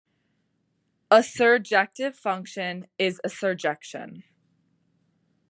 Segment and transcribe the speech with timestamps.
[1.11, 4.23] A surjective function is a surjection.